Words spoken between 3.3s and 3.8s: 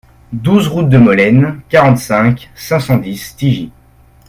Tigy